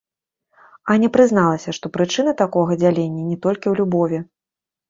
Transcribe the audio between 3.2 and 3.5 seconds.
не